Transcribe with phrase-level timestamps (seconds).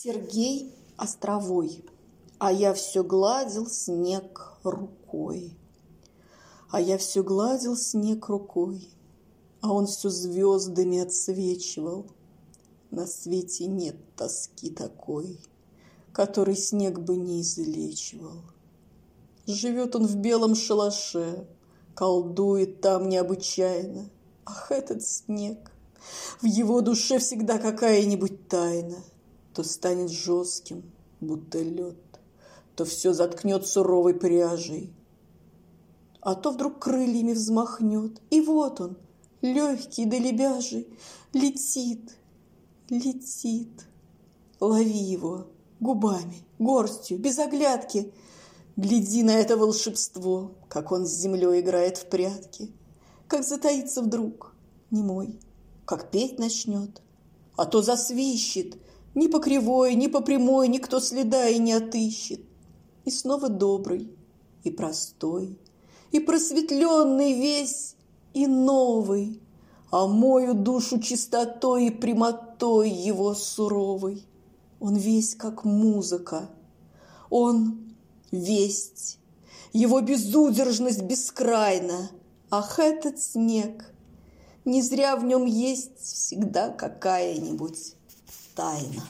[0.00, 1.84] Сергей Островой,
[2.38, 5.58] а я все гладил снег рукой.
[6.70, 8.88] А я все гладил снег рукой,
[9.60, 12.06] а он все звездами отсвечивал.
[12.92, 15.40] На свете нет тоски такой,
[16.12, 18.44] который снег бы не излечивал.
[19.48, 21.44] Живет он в белом шалаше,
[21.96, 24.08] колдует там необычайно.
[24.44, 25.72] Ах, этот снег!
[26.40, 28.98] В его душе всегда какая-нибудь тайна—
[29.58, 30.84] то станет жестким,
[31.20, 31.96] будто лед,
[32.76, 34.92] то все заткнет суровой пряжей,
[36.20, 38.96] а то вдруг крыльями взмахнет, и вот он,
[39.42, 40.86] легкий да лебяжий,
[41.32, 42.14] летит,
[42.88, 43.84] летит.
[44.60, 45.48] Лови его
[45.80, 48.12] губами, горстью, без оглядки.
[48.76, 52.70] Гляди на это волшебство, как он с землей играет в прятки,
[53.26, 54.54] как затаится вдруг,
[54.92, 55.40] не мой,
[55.84, 57.02] как петь начнет,
[57.56, 58.76] а то засвищет,
[59.18, 62.40] ни по кривой, ни по прямой никто следа и не отыщет.
[63.04, 64.10] И снова добрый,
[64.62, 65.58] и простой,
[66.12, 67.96] и просветленный весь,
[68.32, 69.40] и новый,
[69.90, 74.24] а мою душу чистотой и прямотой его суровой.
[74.78, 76.48] Он весь как музыка,
[77.28, 77.94] он
[78.30, 79.18] весть,
[79.72, 82.10] его безудержность бескрайна.
[82.50, 83.92] Ах, этот снег!
[84.64, 87.97] Не зря в нем есть всегда какая-нибудь
[88.58, 89.02] тайна.